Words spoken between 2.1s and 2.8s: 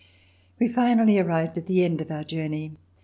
journey.